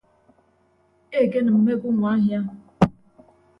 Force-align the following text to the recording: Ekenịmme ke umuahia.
Ekenịmme 1.21 1.73
ke 1.81 1.85
umuahia. 1.89 2.39